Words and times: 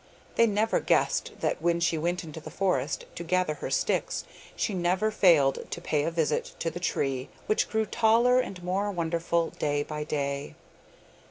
They 0.33 0.47
never 0.47 0.79
guessed 0.79 1.29
that 1.41 1.61
when 1.61 1.79
she 1.79 1.95
went 1.95 2.23
into 2.23 2.39
the 2.39 2.49
forest 2.49 3.05
to 3.13 3.23
gather 3.23 3.53
her 3.53 3.69
sticks, 3.69 4.23
she 4.55 4.73
never 4.73 5.11
failed 5.11 5.69
to 5.69 5.79
pay 5.79 6.05
a 6.05 6.09
visit 6.09 6.55
to 6.57 6.71
the 6.71 6.79
tree, 6.79 7.29
which 7.45 7.69
grew 7.69 7.85
taller 7.85 8.39
and 8.39 8.63
more 8.63 8.89
wonderful 8.89 9.51
day 9.51 9.83
by 9.83 10.03
day. 10.03 10.55